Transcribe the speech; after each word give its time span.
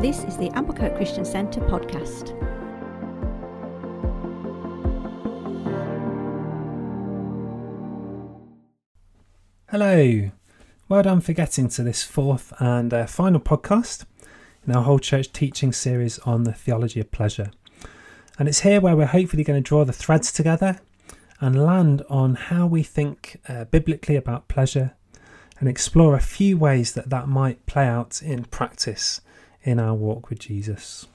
This 0.00 0.24
is 0.24 0.38
the 0.38 0.48
Amblecote 0.52 0.96
Christian 0.96 1.26
Centre 1.26 1.60
podcast. 1.60 2.30
Hello, 9.68 10.30
well 10.88 11.02
done 11.02 11.20
for 11.20 11.34
getting 11.34 11.68
to 11.68 11.82
this 11.82 12.02
fourth 12.02 12.54
and 12.58 12.94
uh, 12.94 13.04
final 13.04 13.40
podcast 13.40 14.06
in 14.66 14.74
our 14.74 14.84
whole 14.84 14.98
church 14.98 15.34
teaching 15.34 15.70
series 15.70 16.18
on 16.20 16.44
the 16.44 16.54
theology 16.54 17.00
of 17.00 17.10
pleasure. 17.10 17.50
And 18.38 18.48
it's 18.48 18.60
here 18.60 18.80
where 18.80 18.96
we're 18.96 19.04
hopefully 19.04 19.44
going 19.44 19.62
to 19.62 19.68
draw 19.68 19.84
the 19.84 19.92
threads 19.92 20.32
together 20.32 20.80
and 21.42 21.62
land 21.62 22.04
on 22.08 22.36
how 22.36 22.66
we 22.66 22.82
think 22.82 23.38
uh, 23.50 23.64
biblically 23.64 24.16
about 24.16 24.48
pleasure 24.48 24.94
and 25.58 25.68
explore 25.68 26.14
a 26.14 26.20
few 26.20 26.56
ways 26.56 26.94
that 26.94 27.10
that 27.10 27.28
might 27.28 27.66
play 27.66 27.86
out 27.86 28.22
in 28.22 28.44
practice 28.44 29.20
in 29.62 29.78
our 29.78 29.94
walk 29.94 30.30
with 30.30 30.38
Jesus. 30.38 31.06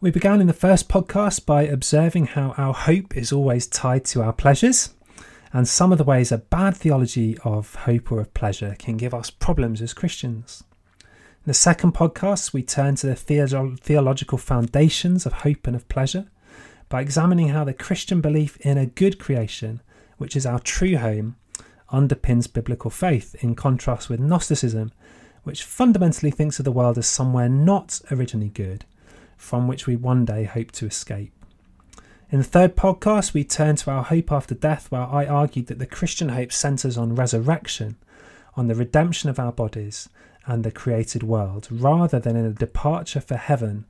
We 0.00 0.10
began 0.10 0.40
in 0.40 0.46
the 0.46 0.52
first 0.52 0.88
podcast 0.88 1.44
by 1.44 1.62
observing 1.64 2.28
how 2.28 2.54
our 2.56 2.72
hope 2.72 3.16
is 3.16 3.32
always 3.32 3.66
tied 3.66 4.04
to 4.06 4.22
our 4.22 4.32
pleasures, 4.32 4.94
and 5.52 5.68
some 5.68 5.92
of 5.92 5.98
the 5.98 6.04
ways 6.04 6.32
a 6.32 6.38
bad 6.38 6.76
theology 6.76 7.36
of 7.44 7.74
hope 7.74 8.10
or 8.10 8.20
of 8.20 8.32
pleasure 8.32 8.76
can 8.78 8.96
give 8.96 9.12
us 9.12 9.30
problems 9.30 9.82
as 9.82 9.92
Christians. 9.92 10.64
In 11.44 11.50
the 11.50 11.54
second 11.54 11.92
podcast, 11.92 12.52
we 12.52 12.62
turn 12.62 12.94
to 12.96 13.08
the 13.08 13.76
theological 13.80 14.38
foundations 14.38 15.26
of 15.26 15.32
hope 15.32 15.66
and 15.66 15.74
of 15.74 15.88
pleasure 15.88 16.30
by 16.88 17.00
examining 17.00 17.48
how 17.48 17.64
the 17.64 17.72
Christian 17.72 18.20
belief 18.20 18.56
in 18.58 18.78
a 18.78 18.86
good 18.86 19.18
creation, 19.18 19.80
which 20.18 20.36
is 20.36 20.46
our 20.46 20.58
true 20.58 20.96
home, 20.96 21.36
underpins 21.92 22.52
biblical 22.52 22.90
faith, 22.90 23.34
in 23.40 23.54
contrast 23.54 24.08
with 24.08 24.20
Gnosticism, 24.20 24.92
which 25.42 25.64
fundamentally 25.64 26.30
thinks 26.30 26.58
of 26.58 26.64
the 26.64 26.72
world 26.72 26.98
as 26.98 27.06
somewhere 27.06 27.48
not 27.48 28.00
originally 28.10 28.48
good, 28.48 28.84
from 29.36 29.66
which 29.66 29.86
we 29.86 29.96
one 29.96 30.24
day 30.24 30.44
hope 30.44 30.70
to 30.72 30.86
escape. 30.86 31.32
In 32.30 32.38
the 32.38 32.44
third 32.44 32.76
podcast, 32.76 33.34
we 33.34 33.42
turn 33.42 33.74
to 33.76 33.90
our 33.90 34.04
hope 34.04 34.30
after 34.30 34.54
death, 34.54 34.90
where 34.92 35.02
I 35.02 35.26
argued 35.26 35.66
that 35.66 35.80
the 35.80 35.86
Christian 35.86 36.28
hope 36.28 36.52
centres 36.52 36.96
on 36.96 37.16
resurrection, 37.16 37.96
on 38.54 38.68
the 38.68 38.74
redemption 38.74 39.28
of 39.30 39.38
our 39.38 39.50
bodies 39.50 40.08
and 40.46 40.62
the 40.62 40.70
created 40.70 41.22
world, 41.22 41.66
rather 41.70 42.20
than 42.20 42.36
in 42.36 42.44
a 42.44 42.52
departure 42.52 43.20
for 43.20 43.36
heaven 43.36 43.84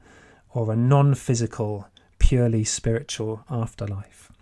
or 0.54 0.72
a 0.72 0.76
non 0.76 1.14
physical, 1.14 1.88
purely 2.18 2.64
spiritual 2.64 3.44
afterlife. 3.50 4.32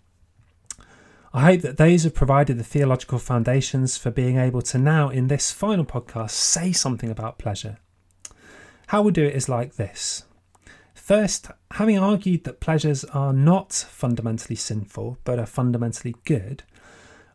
I 1.39 1.53
hope 1.53 1.61
that 1.61 1.77
those 1.77 2.03
have 2.03 2.15
provided 2.15 2.59
the 2.59 2.65
theological 2.65 3.21
foundations 3.21 3.97
for 3.97 4.11
being 4.11 4.39
able 4.39 4.61
to 4.63 4.77
now, 4.77 5.09
in 5.09 5.29
this 5.29 5.53
final 5.53 5.85
podcast, 5.85 6.31
say 6.33 6.73
something 6.73 7.11
about 7.11 7.39
pleasure. 7.39 7.79
How 8.89 9.03
we'll 9.03 9.13
do 9.13 9.25
it 9.25 9.37
is 9.37 9.49
like 9.49 9.77
this. 9.77 10.25
First, 10.95 11.53
having 11.71 11.97
argued 11.97 12.43
that 12.43 12.59
pleasures 12.59 13.05
are 13.05 13.33
not 13.33 13.73
fundamentally 13.73 14.57
sinful 14.57 15.19
but 15.23 15.39
are 15.39 15.47
fundamentally 15.47 16.17
good, 16.25 16.65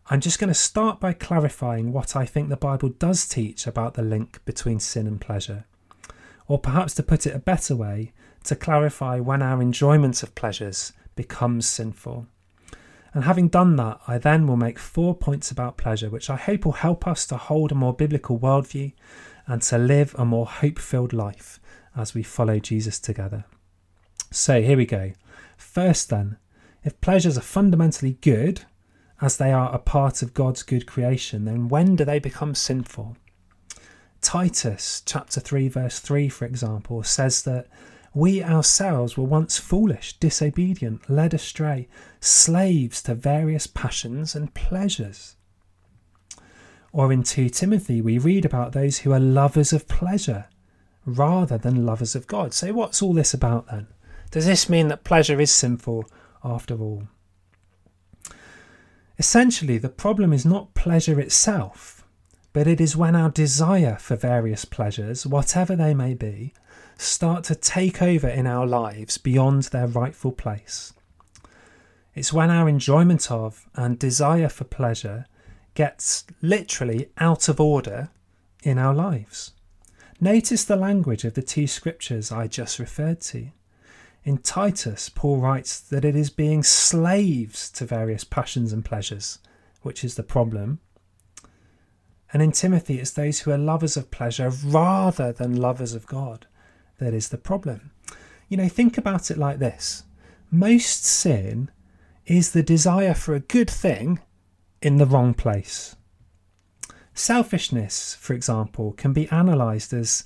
I'm 0.10 0.20
just 0.20 0.38
going 0.38 0.50
to 0.50 0.54
start 0.54 1.00
by 1.00 1.14
clarifying 1.14 1.94
what 1.94 2.14
I 2.14 2.26
think 2.26 2.50
the 2.50 2.58
Bible 2.58 2.90
does 2.90 3.26
teach 3.26 3.66
about 3.66 3.94
the 3.94 4.04
link 4.04 4.44
between 4.44 4.82
sin 4.82 5.08
and 5.08 5.22
pleasure. 5.22 5.64
Or 6.50 6.60
perhaps 6.60 6.94
to 6.96 7.04
put 7.04 7.26
it 7.26 7.34
a 7.34 7.40
better 7.40 7.74
way, 7.74 8.12
to 8.44 8.56
clarify 8.58 9.22
when 9.22 9.42
our 9.42 9.62
enjoyment 9.62 10.24
of 10.24 10.36
pleasures 10.36 10.92
becomes 11.16 11.70
sinful. 11.70 12.28
And 13.14 13.26
having 13.26 13.48
done 13.48 13.76
that, 13.76 14.02
I 14.08 14.18
then 14.18 14.48
will 14.48 14.58
make 14.58 14.80
four 14.80 15.16
points 15.16 15.52
about 15.52 15.78
pleasure, 15.78 16.10
which 16.10 16.30
I 16.30 16.36
hope 16.36 16.66
will 16.66 16.74
help 16.74 17.08
us 17.08 17.28
to 17.28 17.38
hold 17.38 17.72
a 17.72 17.76
more 17.76 17.94
biblical 17.94 18.40
worldview 18.40 18.94
and 19.46 19.62
to 19.64 19.78
live 19.78 20.16
a 20.18 20.26
more 20.26 20.48
hope 20.48 20.80
filled 20.80 21.14
life 21.14 21.60
as 21.96 22.14
we 22.14 22.24
follow 22.24 22.60
Jesus 22.60 23.00
together. 23.00 23.46
So 24.32 24.62
here 24.62 24.78
we 24.78 24.88
go. 24.88 25.14
First, 25.58 26.10
then, 26.10 26.38
if 26.84 27.00
pleasures 27.02 27.38
are 27.38 27.42
fundamentally 27.42 28.18
good, 28.22 28.62
as 29.22 29.38
they 29.38 29.54
are 29.54 29.74
a 29.74 29.80
part 29.80 30.22
of 30.22 30.34
God's 30.34 30.64
good 30.64 30.86
creation, 30.86 31.46
then 31.46 31.70
when 31.70 31.96
do 31.96 32.04
they 32.04 32.20
become 32.20 32.56
sinful? 32.56 33.16
Titus 34.22 35.02
chapter 35.06 35.40
3 35.40 35.68
verse 35.68 36.00
3 36.00 36.30
for 36.30 36.46
example 36.46 37.04
says 37.04 37.44
that 37.44 37.68
we 38.14 38.44
ourselves 38.44 39.18
were 39.18 39.24
once 39.24 39.58
foolish, 39.58 40.14
disobedient, 40.20 41.10
led 41.10 41.34
astray, 41.34 41.88
slaves 42.20 43.02
to 43.04 43.16
various 43.16 43.66
passions 43.68 44.36
and 44.36 44.54
pleasures. 44.54 45.36
Or 46.92 47.12
in 47.12 47.24
2 47.24 47.50
Timothy, 47.50 48.02
we 48.02 48.20
read 48.20 48.46
about 48.46 48.74
those 48.74 49.00
who 49.00 49.12
are 49.12 49.20
lovers 49.20 49.74
of 49.74 49.88
pleasure 49.88 50.46
rather 51.06 51.58
than 51.58 51.86
lovers 51.86 52.16
of 52.16 52.28
God. 52.28 52.54
So, 52.54 52.72
what's 52.72 53.02
all 53.02 53.14
this 53.14 53.34
about 53.34 53.68
then? 53.68 53.88
Does 54.30 54.46
this 54.46 54.70
mean 54.70 54.88
that 54.90 55.04
pleasure 55.04 55.40
is 55.42 55.52
sinful 55.52 56.06
after 56.44 56.80
all? 56.80 57.08
Essentially, 59.18 59.78
the 59.78 59.90
problem 59.90 60.34
is 60.34 60.46
not 60.46 60.74
pleasure 60.76 61.20
itself, 61.20 62.04
but 62.52 62.68
it 62.68 62.80
is 62.80 62.96
when 62.96 63.16
our 63.16 63.30
desire 63.30 63.98
for 64.00 64.16
various 64.16 64.66
pleasures, 64.66 65.26
whatever 65.26 65.76
they 65.76 65.94
may 65.94 66.14
be, 66.14 66.54
start 66.98 67.44
to 67.46 67.56
take 67.56 68.02
over 68.02 68.28
in 68.28 68.48
our 68.48 68.66
lives 68.66 69.18
beyond 69.18 69.64
their 69.64 69.88
rightful 69.88 70.32
place. 70.32 70.94
It's 72.16 72.34
when 72.34 72.52
our 72.52 72.70
enjoyment 72.70 73.32
of 73.32 73.68
and 73.76 73.98
desire 73.98 74.50
for 74.50 74.66
pleasure 74.66 75.26
gets 75.74 76.26
literally 76.42 77.10
out 77.18 77.50
of 77.50 77.60
order 77.60 78.10
in 78.62 78.78
our 78.78 78.94
lives. 78.94 79.52
Notice 80.22 80.64
the 80.64 80.76
language 80.76 81.26
of 81.26 81.34
the 81.34 81.42
two 81.42 81.68
scriptures 81.68 82.32
I 82.32 82.48
just 82.48 82.80
referred 82.80 83.20
to. 83.22 83.48
In 84.24 84.38
Titus, 84.38 85.10
Paul 85.10 85.38
writes 85.38 85.80
that 85.80 86.06
it 86.06 86.16
is 86.16 86.30
being 86.30 86.64
slaves 86.64 87.70
to 87.72 87.86
various 87.86 88.24
passions 88.24 88.72
and 88.72 88.86
pleasures, 88.86 89.40
which 89.82 90.04
is 90.04 90.16
the 90.16 90.24
problem. 90.24 90.80
And 92.32 92.42
in 92.42 92.52
Timothy, 92.52 93.00
it's 93.00 93.12
those 93.12 93.40
who 93.40 93.52
are 93.52 93.58
lovers 93.58 93.98
of 93.98 94.12
pleasure 94.12 94.50
rather 94.64 95.34
than 95.34 95.58
lovers 95.58 95.94
of 95.94 96.08
God 96.08 96.48
that 97.00 97.14
is 97.14 97.30
the 97.30 97.38
problem. 97.38 97.92
You 98.50 98.58
know, 98.58 98.68
think 98.68 98.98
about 98.98 99.32
it 99.32 99.38
like 99.38 99.60
this 99.60 100.04
most 100.52 101.04
sin 101.04 101.72
is 102.28 102.52
the 102.52 102.64
desire 102.64 103.16
for 103.16 103.34
a 103.34 103.40
good 103.40 103.70
thing 103.70 104.20
in 104.82 104.98
the 104.98 105.06
wrong 105.06 105.34
place. 105.34 105.96
Selfishness, 107.16 108.16
for 108.16 108.34
example, 108.34 108.94
can 108.94 109.14
be 109.14 109.28
analysed 109.32 109.94
as 109.94 110.26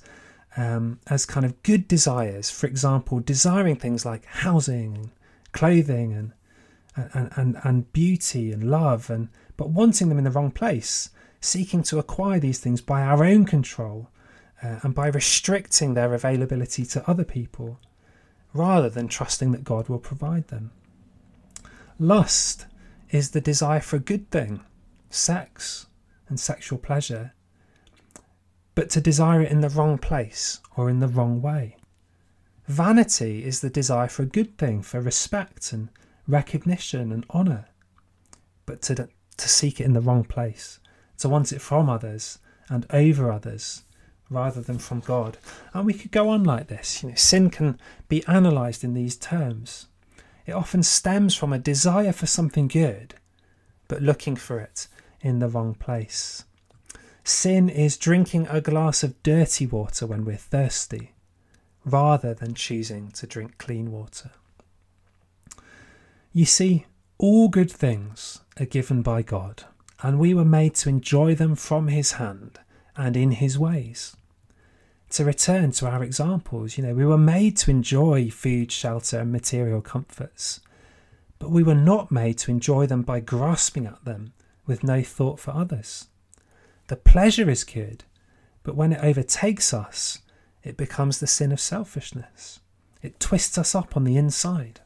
um, 0.56 1.00
as 1.06 1.24
kind 1.24 1.46
of 1.46 1.62
good 1.62 1.86
desires. 1.88 2.50
For 2.50 2.66
example, 2.66 3.20
desiring 3.20 3.76
things 3.76 4.04
like 4.04 4.24
housing, 4.26 4.96
and 4.96 5.10
clothing, 5.52 6.12
and 6.12 6.32
and, 7.14 7.30
and 7.36 7.56
and 7.64 7.92
beauty 7.92 8.52
and 8.52 8.70
love, 8.70 9.10
and 9.10 9.28
but 9.56 9.70
wanting 9.70 10.08
them 10.08 10.18
in 10.18 10.24
the 10.24 10.30
wrong 10.30 10.50
place, 10.50 11.10
seeking 11.40 11.82
to 11.84 11.98
acquire 11.98 12.40
these 12.40 12.58
things 12.58 12.80
by 12.80 13.02
our 13.02 13.24
own 13.24 13.44
control 13.44 14.10
uh, 14.62 14.80
and 14.82 14.94
by 14.94 15.06
restricting 15.08 15.94
their 15.94 16.14
availability 16.14 16.84
to 16.84 17.08
other 17.08 17.24
people 17.24 17.78
rather 18.52 18.88
than 18.88 19.08
trusting 19.08 19.52
that 19.52 19.64
God 19.64 19.88
will 19.88 19.98
provide 19.98 20.48
them. 20.48 20.72
Lust 21.98 22.66
is 23.10 23.30
the 23.30 23.40
desire 23.40 23.80
for 23.80 23.96
a 23.96 24.00
good 24.00 24.30
thing, 24.30 24.60
sex 25.10 25.86
and 26.28 26.38
sexual 26.38 26.78
pleasure, 26.78 27.32
but 28.74 28.90
to 28.90 29.00
desire 29.00 29.42
it 29.42 29.50
in 29.50 29.60
the 29.60 29.68
wrong 29.68 29.98
place 29.98 30.60
or 30.76 30.88
in 30.88 31.00
the 31.00 31.08
wrong 31.08 31.42
way. 31.42 31.76
Vanity 32.66 33.44
is 33.44 33.60
the 33.60 33.70
desire 33.70 34.08
for 34.08 34.22
a 34.22 34.26
good 34.26 34.58
thing, 34.58 34.82
for 34.82 35.00
respect 35.00 35.72
and 35.72 35.88
recognition 36.26 37.10
and 37.10 37.24
honour, 37.30 37.66
but 38.66 38.82
to, 38.82 38.94
to 39.36 39.48
seek 39.48 39.80
it 39.80 39.84
in 39.84 39.94
the 39.94 40.00
wrong 40.00 40.22
place, 40.22 40.78
to 41.16 41.28
want 41.28 41.52
it 41.52 41.60
from 41.60 41.88
others 41.88 42.38
and 42.68 42.86
over 42.90 43.32
others 43.32 43.84
rather 44.30 44.60
than 44.60 44.78
from 44.78 45.00
God. 45.00 45.38
And 45.72 45.86
we 45.86 45.94
could 45.94 46.10
go 46.10 46.28
on 46.28 46.44
like 46.44 46.68
this. 46.68 47.02
You 47.02 47.10
know, 47.10 47.14
sin 47.14 47.50
can 47.50 47.78
be 48.08 48.22
analysed 48.26 48.84
in 48.84 48.94
these 48.94 49.16
terms. 49.16 49.86
It 50.46 50.52
often 50.52 50.82
stems 50.82 51.34
from 51.34 51.52
a 51.52 51.58
desire 51.58 52.12
for 52.12 52.26
something 52.26 52.68
good, 52.68 53.14
but 53.86 54.02
looking 54.02 54.36
for 54.36 54.58
it 54.58 54.88
in 55.20 55.38
the 55.38 55.48
wrong 55.48 55.74
place. 55.74 56.44
Sin 57.24 57.68
is 57.68 57.98
drinking 57.98 58.46
a 58.48 58.60
glass 58.60 59.02
of 59.02 59.22
dirty 59.22 59.66
water 59.66 60.06
when 60.06 60.24
we're 60.24 60.36
thirsty, 60.36 61.12
rather 61.84 62.32
than 62.32 62.54
choosing 62.54 63.10
to 63.10 63.26
drink 63.26 63.58
clean 63.58 63.92
water. 63.92 64.30
You 66.32 66.46
see, 66.46 66.86
all 67.18 67.48
good 67.48 67.70
things 67.70 68.40
are 68.58 68.64
given 68.64 69.02
by 69.02 69.22
God, 69.22 69.64
and 70.02 70.18
we 70.18 70.32
were 70.32 70.44
made 70.44 70.74
to 70.76 70.88
enjoy 70.88 71.34
them 71.34 71.56
from 71.56 71.88
His 71.88 72.12
hand 72.12 72.58
and 72.96 73.16
in 73.16 73.32
His 73.32 73.58
ways 73.58 74.16
to 75.10 75.24
return 75.24 75.72
to 75.72 75.86
our 75.86 76.02
examples. 76.02 76.76
You 76.76 76.84
know, 76.84 76.94
we 76.94 77.06
were 77.06 77.18
made 77.18 77.56
to 77.58 77.70
enjoy 77.70 78.30
food, 78.30 78.70
shelter, 78.70 79.20
and 79.20 79.32
material 79.32 79.80
comforts, 79.80 80.60
but 81.38 81.50
we 81.50 81.62
were 81.62 81.74
not 81.74 82.10
made 82.10 82.38
to 82.38 82.50
enjoy 82.50 82.86
them 82.86 83.02
by 83.02 83.20
grasping 83.20 83.86
at 83.86 84.04
them 84.04 84.32
with 84.66 84.84
no 84.84 85.02
thought 85.02 85.40
for 85.40 85.52
others. 85.52 86.08
The 86.88 86.96
pleasure 86.96 87.48
is 87.48 87.64
good, 87.64 88.04
but 88.62 88.74
when 88.74 88.92
it 88.92 89.02
overtakes 89.02 89.72
us, 89.72 90.20
it 90.62 90.76
becomes 90.76 91.20
the 91.20 91.26
sin 91.26 91.52
of 91.52 91.60
selfishness. 91.60 92.60
It 93.02 93.20
twists 93.20 93.56
us 93.56 93.74
up 93.74 93.96
on 93.96 94.04
the 94.04 94.16
inside. 94.16 94.80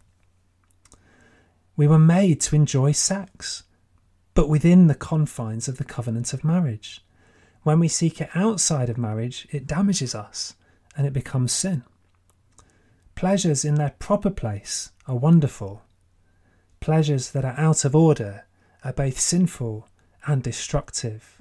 We 1.76 1.86
were 1.86 1.98
made 1.98 2.40
to 2.42 2.56
enjoy 2.56 2.92
sex, 2.92 3.64
but 4.34 4.48
within 4.48 4.86
the 4.86 4.94
confines 4.94 5.68
of 5.68 5.78
the 5.78 5.84
covenant 5.84 6.32
of 6.32 6.44
marriage. 6.44 7.04
When 7.62 7.78
we 7.78 7.88
seek 7.88 8.20
it 8.20 8.30
outside 8.34 8.88
of 8.88 8.98
marriage, 8.98 9.46
it 9.50 9.66
damages 9.66 10.14
us 10.14 10.54
and 10.96 11.06
it 11.06 11.12
becomes 11.12 11.52
sin. 11.52 11.84
Pleasures 13.14 13.64
in 13.64 13.76
their 13.76 13.94
proper 13.98 14.30
place 14.30 14.90
are 15.06 15.16
wonderful. 15.16 15.82
Pleasures 16.80 17.30
that 17.30 17.44
are 17.44 17.58
out 17.58 17.84
of 17.84 17.94
order 17.94 18.46
are 18.82 18.92
both 18.92 19.18
sinful 19.18 19.88
and 20.26 20.42
destructive. 20.42 21.40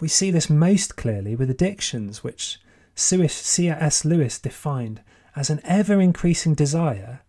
We 0.00 0.08
see 0.08 0.30
this 0.30 0.48
most 0.48 0.96
clearly 0.96 1.36
with 1.36 1.50
addictions, 1.50 2.24
which 2.24 2.58
C.S. 2.94 4.04
Lewis 4.04 4.38
defined 4.38 5.02
as 5.36 5.50
an 5.50 5.60
ever 5.64 6.00
increasing 6.00 6.54
desire 6.54 7.20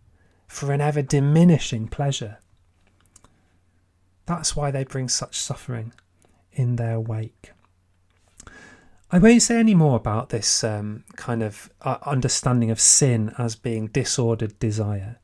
for 0.48 0.72
an 0.72 0.80
ever 0.80 1.02
diminishing 1.02 1.88
pleasure. 1.88 2.38
That's 4.24 4.56
why 4.56 4.70
they 4.70 4.84
bring 4.84 5.08
such 5.08 5.38
suffering 5.38 5.92
in 6.52 6.76
their 6.76 6.98
wake. 6.98 7.52
I 9.08 9.18
won't 9.18 9.42
say 9.42 9.60
any 9.60 9.74
more 9.74 9.96
about 9.96 10.30
this 10.30 10.64
um, 10.64 11.04
kind 11.14 11.40
of 11.42 11.70
uh, 11.82 11.98
understanding 12.02 12.72
of 12.72 12.80
sin 12.80 13.32
as 13.38 13.54
being 13.54 13.86
disordered 13.86 14.58
desire. 14.58 15.18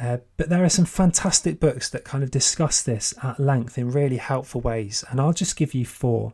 Uh, 0.00 0.18
but 0.36 0.48
there 0.48 0.64
are 0.64 0.68
some 0.68 0.84
fantastic 0.84 1.58
books 1.58 1.90
that 1.90 2.04
kind 2.04 2.22
of 2.22 2.30
discuss 2.30 2.80
this 2.80 3.12
at 3.22 3.40
length 3.40 3.76
in 3.76 3.90
really 3.90 4.18
helpful 4.18 4.60
ways, 4.60 5.04
and 5.10 5.20
I'll 5.20 5.32
just 5.32 5.56
give 5.56 5.74
you 5.74 5.84
four. 5.84 6.32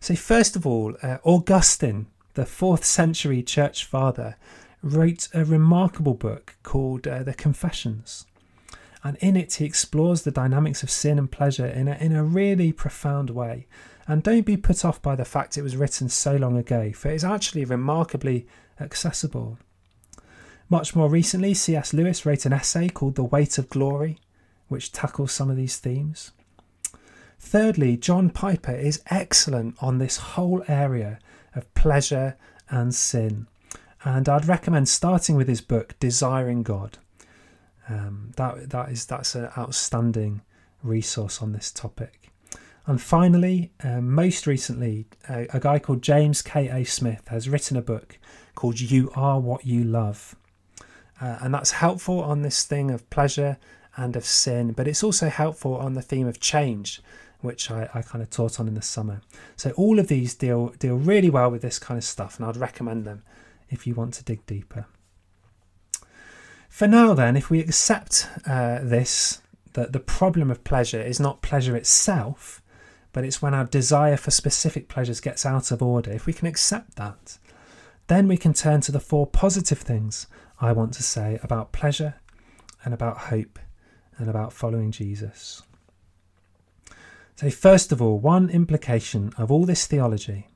So, 0.00 0.14
first 0.14 0.56
of 0.56 0.66
all, 0.66 0.96
uh, 1.02 1.18
Augustine, 1.22 2.06
the 2.32 2.46
fourth 2.46 2.84
century 2.84 3.42
church 3.42 3.84
father, 3.84 4.36
wrote 4.82 5.28
a 5.34 5.44
remarkable 5.44 6.14
book 6.14 6.56
called 6.62 7.06
uh, 7.06 7.22
The 7.22 7.34
Confessions. 7.34 8.26
And 9.04 9.18
in 9.18 9.36
it, 9.36 9.52
he 9.54 9.66
explores 9.66 10.22
the 10.22 10.30
dynamics 10.30 10.82
of 10.82 10.90
sin 10.90 11.18
and 11.18 11.30
pleasure 11.30 11.66
in 11.66 11.88
a, 11.88 11.94
in 11.96 12.16
a 12.16 12.24
really 12.24 12.72
profound 12.72 13.28
way. 13.28 13.66
And 14.08 14.22
don't 14.22 14.46
be 14.46 14.56
put 14.56 14.84
off 14.84 15.00
by 15.02 15.14
the 15.14 15.26
fact 15.26 15.56
it 15.56 15.62
was 15.62 15.76
written 15.76 16.08
so 16.08 16.36
long 16.36 16.56
ago, 16.56 16.90
for 16.92 17.10
it's 17.10 17.22
actually 17.22 17.66
remarkably 17.66 18.46
accessible. 18.80 19.58
Much 20.70 20.96
more 20.96 21.10
recently, 21.10 21.52
C.S. 21.52 21.92
Lewis 21.92 22.24
wrote 22.24 22.46
an 22.46 22.54
essay 22.54 22.88
called 22.88 23.14
The 23.14 23.22
Weight 23.22 23.58
of 23.58 23.68
Glory, 23.68 24.18
which 24.68 24.92
tackles 24.92 25.32
some 25.32 25.50
of 25.50 25.56
these 25.56 25.76
themes. 25.76 26.32
Thirdly, 27.38 27.98
John 27.98 28.30
Piper 28.30 28.74
is 28.74 29.02
excellent 29.10 29.76
on 29.82 29.98
this 29.98 30.16
whole 30.16 30.64
area 30.66 31.18
of 31.54 31.72
pleasure 31.74 32.36
and 32.70 32.94
sin. 32.94 33.46
And 34.02 34.28
I'd 34.28 34.48
recommend 34.48 34.88
starting 34.88 35.36
with 35.36 35.48
his 35.48 35.60
book, 35.60 35.94
Desiring 36.00 36.62
God. 36.62 36.98
Um, 37.88 38.32
that 38.36 38.70
that 38.70 38.90
is 38.90 39.04
that's 39.06 39.34
an 39.34 39.50
outstanding 39.58 40.42
resource 40.82 41.42
on 41.42 41.52
this 41.52 41.70
topic. 41.70 42.30
And 42.86 43.00
finally, 43.00 43.72
um, 43.82 44.12
most 44.12 44.46
recently, 44.46 45.06
a, 45.28 45.46
a, 45.54 45.60
guy 45.60 45.78
called 45.78 46.02
James 46.02 46.42
K. 46.42 46.68
A. 46.68 46.84
Smith 46.84 47.28
has 47.28 47.48
written 47.48 47.76
a 47.76 47.82
book 47.82 48.18
called 48.54 48.80
"You 48.80 49.10
Are 49.14 49.40
What 49.40 49.66
You 49.66 49.84
Love," 49.84 50.36
uh, 51.20 51.38
and 51.40 51.52
that's 51.54 51.72
helpful 51.72 52.22
on 52.22 52.42
this 52.42 52.64
thing 52.64 52.90
of 52.90 53.08
pleasure 53.10 53.58
and 53.96 54.16
of 54.16 54.24
sin, 54.24 54.72
but 54.72 54.88
it's 54.88 55.04
also 55.04 55.28
helpful 55.28 55.76
on 55.76 55.94
the 55.94 56.02
theme 56.02 56.26
of 56.26 56.40
change, 56.40 57.00
which 57.40 57.70
I, 57.70 57.88
I 57.94 58.02
kind 58.02 58.22
of 58.22 58.30
taught 58.30 58.58
on 58.58 58.68
in 58.68 58.74
the 58.74 58.82
summer. 58.82 59.20
So 59.56 59.70
all 59.72 59.98
of 59.98 60.08
these 60.08 60.34
deal 60.34 60.68
deal 60.78 60.96
really 60.96 61.30
well 61.30 61.50
with 61.50 61.62
this 61.62 61.78
kind 61.78 61.96
of 61.98 62.04
stuff, 62.04 62.38
and 62.38 62.46
I'd 62.46 62.56
recommend 62.56 63.04
them 63.04 63.22
if 63.70 63.86
you 63.86 63.94
want 63.94 64.14
to 64.14 64.24
dig 64.24 64.44
deeper. 64.46 64.86
For 66.74 66.88
now, 66.88 67.14
then, 67.14 67.36
if 67.36 67.50
we 67.50 67.60
accept 67.60 68.28
uh, 68.48 68.80
this, 68.82 69.40
that 69.74 69.92
the 69.92 70.00
problem 70.00 70.50
of 70.50 70.64
pleasure 70.64 71.00
is 71.00 71.20
not 71.20 71.40
pleasure 71.40 71.76
itself, 71.76 72.60
but 73.12 73.22
it's 73.24 73.40
when 73.40 73.54
our 73.54 73.64
desire 73.64 74.16
for 74.16 74.32
specific 74.32 74.88
pleasures 74.88 75.20
gets 75.20 75.46
out 75.46 75.70
of 75.70 75.80
order, 75.80 76.10
if 76.10 76.26
we 76.26 76.32
can 76.32 76.48
accept 76.48 76.96
that, 76.96 77.38
then 78.08 78.26
we 78.26 78.36
can 78.36 78.52
turn 78.52 78.80
to 78.80 78.90
the 78.90 78.98
four 78.98 79.24
positive 79.24 79.78
things 79.78 80.26
I 80.60 80.72
want 80.72 80.94
to 80.94 81.04
say 81.04 81.38
about 81.44 81.70
pleasure 81.70 82.16
and 82.84 82.92
about 82.92 83.18
hope 83.18 83.60
and 84.18 84.28
about 84.28 84.52
following 84.52 84.90
Jesus. 84.90 85.62
So, 87.36 87.50
first 87.50 87.92
of 87.92 88.02
all, 88.02 88.18
one 88.18 88.50
implication 88.50 89.32
of 89.38 89.52
all 89.52 89.64
this 89.64 89.86
theology 89.86 90.48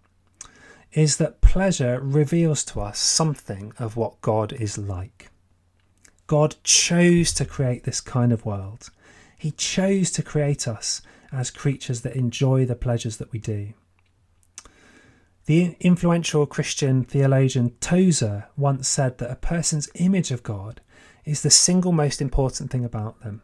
is 0.90 1.18
that 1.18 1.42
pleasure 1.42 2.00
reveals 2.02 2.64
to 2.64 2.80
us 2.80 2.98
something 2.98 3.72
of 3.78 3.96
what 3.96 4.20
God 4.20 4.52
is 4.52 4.76
like. 4.76 5.30
God 6.28 6.54
chose 6.62 7.32
to 7.32 7.44
create 7.44 7.82
this 7.82 8.00
kind 8.00 8.32
of 8.32 8.46
world. 8.46 8.90
He 9.36 9.50
chose 9.50 10.12
to 10.12 10.22
create 10.22 10.68
us 10.68 11.02
as 11.32 11.50
creatures 11.50 12.02
that 12.02 12.14
enjoy 12.14 12.64
the 12.64 12.76
pleasures 12.76 13.16
that 13.16 13.32
we 13.32 13.40
do. 13.40 13.72
The 15.46 15.76
influential 15.80 16.46
Christian 16.46 17.04
theologian 17.04 17.70
Tozer 17.80 18.46
once 18.56 18.86
said 18.86 19.18
that 19.18 19.30
a 19.30 19.36
person's 19.36 19.88
image 19.94 20.30
of 20.30 20.42
God 20.42 20.82
is 21.24 21.42
the 21.42 21.50
single 21.50 21.92
most 21.92 22.20
important 22.20 22.70
thing 22.70 22.84
about 22.84 23.20
them. 23.20 23.42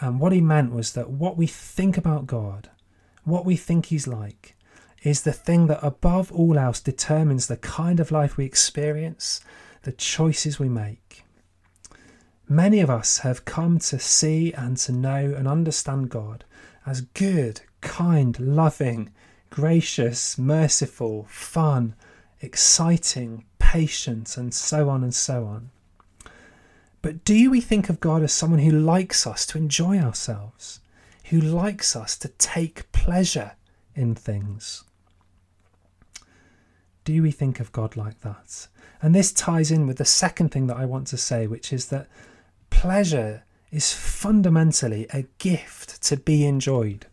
And 0.00 0.20
what 0.20 0.32
he 0.32 0.40
meant 0.40 0.72
was 0.72 0.92
that 0.94 1.10
what 1.10 1.36
we 1.36 1.46
think 1.46 1.96
about 1.96 2.26
God, 2.26 2.70
what 3.24 3.44
we 3.44 3.56
think 3.56 3.86
He's 3.86 4.06
like, 4.06 4.56
is 5.02 5.22
the 5.22 5.32
thing 5.32 5.66
that 5.68 5.80
above 5.82 6.32
all 6.32 6.58
else 6.58 6.80
determines 6.80 7.46
the 7.46 7.56
kind 7.56 8.00
of 8.00 8.10
life 8.10 8.36
we 8.36 8.44
experience, 8.44 9.40
the 9.82 9.92
choices 9.92 10.58
we 10.58 10.68
make. 10.68 11.24
Many 12.48 12.80
of 12.80 12.88
us 12.88 13.18
have 13.18 13.44
come 13.44 13.78
to 13.80 13.98
see 13.98 14.52
and 14.52 14.76
to 14.78 14.92
know 14.92 15.34
and 15.36 15.46
understand 15.46 16.08
God 16.08 16.44
as 16.86 17.02
good, 17.02 17.60
kind, 17.80 18.38
loving, 18.40 19.10
gracious, 19.50 20.38
merciful, 20.38 21.26
fun, 21.28 21.94
exciting, 22.40 23.44
patient, 23.58 24.36
and 24.36 24.54
so 24.54 24.88
on 24.88 25.02
and 25.02 25.14
so 25.14 25.44
on. 25.44 25.70
But 27.02 27.24
do 27.24 27.50
we 27.50 27.60
think 27.60 27.88
of 27.88 28.00
God 28.00 28.22
as 28.22 28.32
someone 28.32 28.60
who 28.60 28.72
likes 28.72 29.26
us 29.26 29.46
to 29.46 29.58
enjoy 29.58 29.98
ourselves, 29.98 30.80
who 31.24 31.40
likes 31.40 31.94
us 31.94 32.16
to 32.18 32.28
take 32.28 32.90
pleasure 32.92 33.52
in 33.94 34.14
things? 34.14 34.84
Do 37.04 37.22
we 37.22 37.30
think 37.30 37.60
of 37.60 37.72
God 37.72 37.96
like 37.96 38.20
that? 38.20 38.68
And 39.00 39.14
this 39.14 39.32
ties 39.32 39.70
in 39.70 39.86
with 39.86 39.98
the 39.98 40.04
second 40.04 40.50
thing 40.50 40.66
that 40.66 40.76
I 40.76 40.84
want 40.84 41.06
to 41.08 41.16
say, 41.16 41.46
which 41.46 41.72
is 41.72 41.86
that 41.86 42.08
pleasure 42.70 43.44
is 43.70 43.92
fundamentally 43.92 45.06
a 45.12 45.26
gift 45.38 46.02
to 46.04 46.16
be 46.16 46.44
enjoyed. 46.46 47.06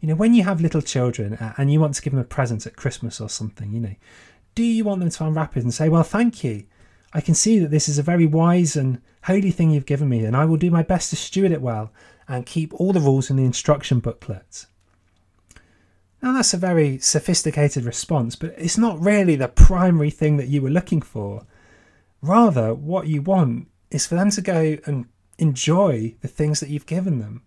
You 0.00 0.08
know, 0.08 0.14
when 0.14 0.34
you 0.34 0.44
have 0.44 0.60
little 0.60 0.80
children 0.80 1.34
uh, 1.34 1.52
and 1.58 1.70
you 1.72 1.78
want 1.78 1.94
to 1.94 2.02
give 2.02 2.12
them 2.12 2.20
a 2.20 2.24
present 2.24 2.66
at 2.66 2.76
Christmas 2.76 3.20
or 3.20 3.28
something, 3.28 3.72
you 3.72 3.80
know, 3.80 3.94
do 4.54 4.62
you 4.62 4.84
want 4.84 5.00
them 5.00 5.10
to 5.10 5.24
unwrap 5.24 5.56
it 5.56 5.62
and 5.62 5.72
say, 5.72 5.88
Well, 5.88 6.02
thank 6.02 6.42
you. 6.42 6.64
I 7.12 7.20
can 7.20 7.34
see 7.34 7.58
that 7.58 7.70
this 7.70 7.88
is 7.88 7.98
a 7.98 8.02
very 8.02 8.26
wise 8.26 8.76
and 8.76 9.00
holy 9.24 9.50
thing 9.50 9.70
you've 9.70 9.86
given 9.86 10.08
me, 10.08 10.24
and 10.24 10.36
I 10.36 10.44
will 10.44 10.56
do 10.56 10.70
my 10.70 10.82
best 10.82 11.10
to 11.10 11.16
steward 11.16 11.52
it 11.52 11.60
well 11.60 11.92
and 12.28 12.46
keep 12.46 12.72
all 12.74 12.92
the 12.92 13.00
rules 13.00 13.30
in 13.30 13.36
the 13.36 13.44
instruction 13.44 13.98
booklet. 13.98 14.66
Now, 16.22 16.34
that's 16.34 16.52
a 16.52 16.58
very 16.58 16.98
sophisticated 16.98 17.84
response, 17.84 18.36
but 18.36 18.54
it's 18.58 18.76
not 18.76 19.00
really 19.00 19.36
the 19.36 19.48
primary 19.48 20.10
thing 20.10 20.36
that 20.36 20.48
you 20.48 20.60
were 20.60 20.70
looking 20.70 21.00
for. 21.00 21.46
Rather, 22.20 22.74
what 22.74 23.06
you 23.06 23.22
want 23.22 23.68
is 23.90 24.06
for 24.06 24.16
them 24.16 24.30
to 24.30 24.42
go 24.42 24.76
and 24.84 25.06
enjoy 25.38 26.14
the 26.20 26.28
things 26.28 26.60
that 26.60 26.68
you've 26.68 26.86
given 26.86 27.18
them, 27.18 27.42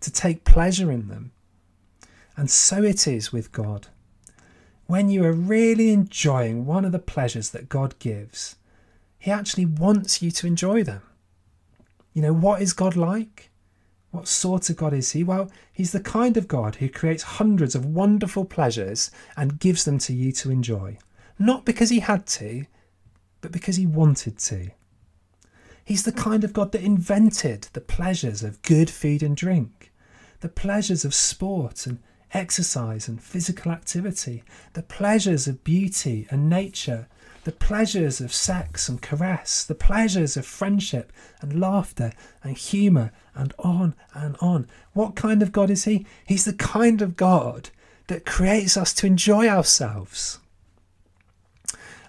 to 0.00 0.12
take 0.12 0.44
pleasure 0.44 0.92
in 0.92 1.08
them. 1.08 1.32
And 2.36 2.50
so 2.50 2.82
it 2.82 3.06
is 3.08 3.32
with 3.32 3.52
God. 3.52 3.88
When 4.86 5.08
you 5.08 5.24
are 5.24 5.32
really 5.32 5.90
enjoying 5.90 6.66
one 6.66 6.84
of 6.84 6.92
the 6.92 6.98
pleasures 6.98 7.50
that 7.50 7.68
God 7.68 7.98
gives, 7.98 8.56
He 9.18 9.30
actually 9.30 9.66
wants 9.66 10.20
you 10.20 10.30
to 10.32 10.46
enjoy 10.46 10.82
them. 10.82 11.02
You 12.12 12.22
know, 12.22 12.32
what 12.32 12.60
is 12.60 12.72
God 12.72 12.96
like? 12.96 13.49
What 14.10 14.26
sort 14.26 14.70
of 14.70 14.76
God 14.76 14.92
is 14.92 15.12
he? 15.12 15.22
Well, 15.22 15.50
he's 15.72 15.92
the 15.92 16.00
kind 16.00 16.36
of 16.36 16.48
God 16.48 16.76
who 16.76 16.88
creates 16.88 17.22
hundreds 17.22 17.74
of 17.74 17.86
wonderful 17.86 18.44
pleasures 18.44 19.10
and 19.36 19.60
gives 19.60 19.84
them 19.84 19.98
to 19.98 20.12
you 20.12 20.32
to 20.32 20.50
enjoy. 20.50 20.98
Not 21.38 21.64
because 21.64 21.90
he 21.90 22.00
had 22.00 22.26
to, 22.26 22.64
but 23.40 23.52
because 23.52 23.76
he 23.76 23.86
wanted 23.86 24.38
to. 24.38 24.70
He's 25.84 26.02
the 26.02 26.12
kind 26.12 26.44
of 26.44 26.52
God 26.52 26.72
that 26.72 26.82
invented 26.82 27.68
the 27.72 27.80
pleasures 27.80 28.42
of 28.42 28.62
good 28.62 28.90
food 28.90 29.22
and 29.22 29.36
drink, 29.36 29.92
the 30.40 30.48
pleasures 30.48 31.04
of 31.04 31.14
sport 31.14 31.86
and 31.86 31.98
exercise 32.32 33.08
and 33.08 33.22
physical 33.22 33.72
activity, 33.72 34.42
the 34.74 34.82
pleasures 34.82 35.48
of 35.48 35.64
beauty 35.64 36.26
and 36.30 36.48
nature 36.48 37.08
the 37.50 37.56
pleasures 37.56 38.20
of 38.20 38.32
sex 38.32 38.88
and 38.88 39.02
caress, 39.02 39.64
the 39.64 39.74
pleasures 39.74 40.36
of 40.36 40.46
friendship 40.46 41.12
and 41.40 41.58
laughter 41.58 42.12
and 42.44 42.56
humour, 42.56 43.10
and 43.34 43.52
on 43.58 43.96
and 44.14 44.36
on. 44.40 44.68
What 44.92 45.16
kind 45.16 45.42
of 45.42 45.50
God 45.50 45.68
is 45.68 45.82
He? 45.82 46.06
He's 46.24 46.44
the 46.44 46.52
kind 46.52 47.02
of 47.02 47.16
God 47.16 47.70
that 48.06 48.24
creates 48.24 48.76
us 48.76 48.94
to 48.94 49.08
enjoy 49.08 49.48
ourselves. 49.48 50.38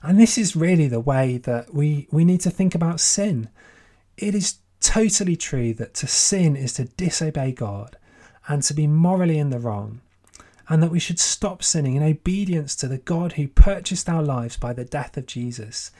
And 0.03 0.19
this 0.19 0.37
is 0.37 0.55
really 0.55 0.87
the 0.87 0.99
way 0.99 1.37
that 1.37 1.73
we, 1.73 2.07
we 2.11 2.23
need 2.23 2.41
to 2.41 2.51
think 2.51 2.75
about 2.75 2.99
sin. 2.99 3.49
It 4.17 4.35
is 4.35 4.59
totally 4.79 5.35
true 5.35 5.73
that 5.73 5.95
to 5.95 6.07
sin 6.07 6.55
is 6.55 6.73
to 6.73 6.85
disobey 6.85 7.51
God 7.51 7.97
and 8.47 8.61
to 8.61 8.75
be 8.75 8.85
morally 8.85 9.39
in 9.39 9.49
the 9.49 9.57
wrong, 9.57 10.01
and 10.71 10.81
that 10.81 10.89
we 10.89 10.99
should 10.99 11.19
stop 11.19 11.61
sinning 11.61 11.95
in 11.95 12.03
obedience 12.03 12.77
to 12.77 12.87
the 12.87 12.97
God 12.97 13.33
who 13.33 13.49
purchased 13.49 14.07
our 14.07 14.23
lives 14.23 14.55
by 14.55 14.71
the 14.71 14.85
death 14.85 15.17
of 15.17 15.25
Jesus. 15.25 15.91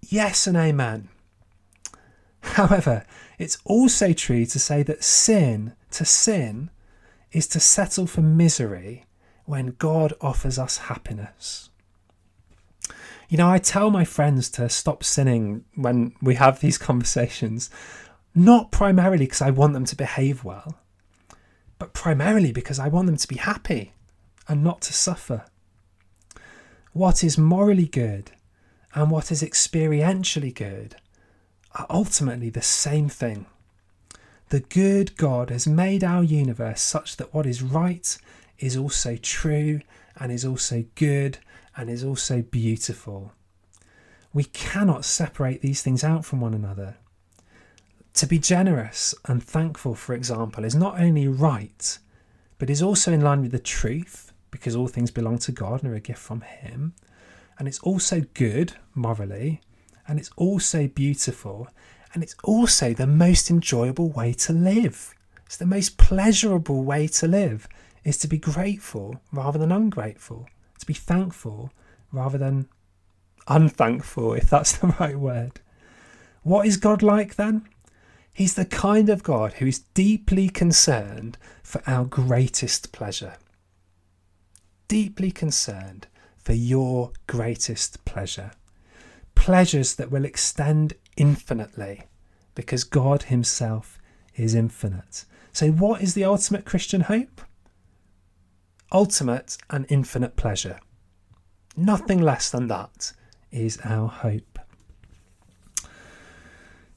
Yes 0.00 0.48
and 0.48 0.56
amen. 0.56 1.08
However, 2.40 3.06
it's 3.38 3.58
also 3.64 4.12
true 4.12 4.44
to 4.46 4.58
say 4.58 4.82
that 4.82 5.04
sin, 5.04 5.74
to 5.92 6.04
sin, 6.04 6.70
is 7.30 7.46
to 7.46 7.60
settle 7.60 8.08
for 8.08 8.22
misery 8.22 9.04
when 9.44 9.76
God 9.78 10.14
offers 10.20 10.58
us 10.58 10.78
happiness. 10.78 11.70
You 13.28 13.38
know, 13.38 13.48
I 13.48 13.58
tell 13.58 13.92
my 13.92 14.04
friends 14.04 14.50
to 14.50 14.68
stop 14.68 15.04
sinning 15.04 15.64
when 15.76 16.16
we 16.20 16.34
have 16.34 16.58
these 16.58 16.76
conversations, 16.88 17.70
not 18.34 18.72
primarily 18.72 19.26
because 19.26 19.42
I 19.42 19.50
want 19.50 19.74
them 19.74 19.84
to 19.84 19.94
behave 19.94 20.42
well, 20.42 20.81
but 21.82 21.94
primarily 21.94 22.52
because 22.52 22.78
I 22.78 22.86
want 22.86 23.06
them 23.06 23.16
to 23.16 23.26
be 23.26 23.38
happy 23.38 23.92
and 24.46 24.62
not 24.62 24.82
to 24.82 24.92
suffer. 24.92 25.46
What 26.92 27.24
is 27.24 27.36
morally 27.36 27.88
good 27.88 28.30
and 28.94 29.10
what 29.10 29.32
is 29.32 29.42
experientially 29.42 30.54
good 30.54 30.94
are 31.74 31.88
ultimately 31.90 32.50
the 32.50 32.62
same 32.62 33.08
thing. 33.08 33.46
The 34.50 34.60
good 34.60 35.16
God 35.16 35.50
has 35.50 35.66
made 35.66 36.04
our 36.04 36.22
universe 36.22 36.80
such 36.80 37.16
that 37.16 37.34
what 37.34 37.46
is 37.46 37.62
right 37.64 38.16
is 38.60 38.76
also 38.76 39.16
true 39.16 39.80
and 40.14 40.30
is 40.30 40.44
also 40.44 40.84
good 40.94 41.38
and 41.76 41.90
is 41.90 42.04
also 42.04 42.42
beautiful. 42.42 43.32
We 44.32 44.44
cannot 44.44 45.04
separate 45.04 45.62
these 45.62 45.82
things 45.82 46.04
out 46.04 46.24
from 46.24 46.40
one 46.40 46.54
another. 46.54 46.94
To 48.14 48.26
be 48.26 48.38
generous 48.38 49.14
and 49.26 49.42
thankful, 49.42 49.94
for 49.94 50.14
example, 50.14 50.64
is 50.64 50.74
not 50.74 51.00
only 51.00 51.26
right, 51.28 51.98
but 52.58 52.70
is 52.70 52.82
also 52.82 53.12
in 53.12 53.20
line 53.20 53.42
with 53.42 53.52
the 53.52 53.58
truth, 53.58 54.32
because 54.50 54.76
all 54.76 54.86
things 54.86 55.10
belong 55.10 55.38
to 55.38 55.52
God 55.52 55.82
and 55.82 55.92
are 55.92 55.96
a 55.96 56.00
gift 56.00 56.20
from 56.20 56.42
Him. 56.42 56.94
And 57.58 57.66
it's 57.66 57.80
also 57.80 58.22
good 58.34 58.74
morally, 58.94 59.60
and 60.06 60.18
it's 60.18 60.30
also 60.36 60.88
beautiful, 60.88 61.68
and 62.12 62.22
it's 62.22 62.36
also 62.44 62.92
the 62.92 63.06
most 63.06 63.50
enjoyable 63.50 64.10
way 64.10 64.32
to 64.34 64.52
live. 64.52 65.14
It's 65.46 65.56
the 65.56 65.66
most 65.66 65.96
pleasurable 65.96 66.84
way 66.84 67.06
to 67.08 67.26
live, 67.26 67.66
is 68.04 68.18
to 68.18 68.28
be 68.28 68.38
grateful 68.38 69.20
rather 69.32 69.58
than 69.58 69.72
ungrateful 69.72 70.48
to 70.82 70.86
be 70.86 70.94
thankful 70.94 71.72
rather 72.10 72.36
than 72.36 72.68
unthankful, 73.48 74.34
if 74.34 74.50
that's 74.50 74.72
the 74.78 74.88
right 74.98 75.16
word. 75.16 75.60
What 76.42 76.66
is 76.66 76.76
God 76.76 77.02
like 77.02 77.36
then? 77.36 77.68
He's 78.32 78.54
the 78.54 78.64
kind 78.64 79.08
of 79.08 79.22
God 79.22 79.54
who 79.54 79.66
is 79.66 79.80
deeply 79.94 80.48
concerned 80.48 81.36
for 81.62 81.82
our 81.86 82.04
greatest 82.04 82.92
pleasure. 82.92 83.34
Deeply 84.88 85.30
concerned 85.30 86.06
for 86.38 86.54
your 86.54 87.12
greatest 87.26 88.04
pleasure. 88.04 88.52
Pleasures 89.34 89.94
that 89.96 90.10
will 90.10 90.24
extend 90.24 90.94
infinitely 91.16 92.04
because 92.54 92.84
God 92.84 93.24
Himself 93.24 93.98
is 94.36 94.54
infinite. 94.54 95.24
So, 95.52 95.70
what 95.70 96.02
is 96.02 96.14
the 96.14 96.24
ultimate 96.24 96.64
Christian 96.64 97.02
hope? 97.02 97.42
ultimate 98.92 99.56
and 99.70 99.86
infinite 99.88 100.36
pleasure. 100.36 100.78
Nothing 101.76 102.20
less 102.20 102.50
than 102.50 102.68
that 102.68 103.12
is 103.50 103.78
our 103.84 104.08
hope. 104.08 104.51